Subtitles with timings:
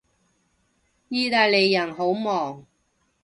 [1.09, 2.65] 意大利人好忙